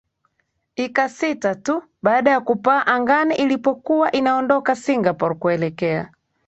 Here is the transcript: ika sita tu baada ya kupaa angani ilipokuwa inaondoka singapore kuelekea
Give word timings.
ika 0.75 1.09
sita 1.09 1.55
tu 1.55 1.83
baada 2.03 2.31
ya 2.31 2.39
kupaa 2.41 2.85
angani 2.85 3.35
ilipokuwa 3.35 4.11
inaondoka 4.11 4.75
singapore 4.75 5.35
kuelekea 5.35 6.11